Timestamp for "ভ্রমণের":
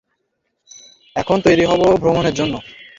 2.01-2.33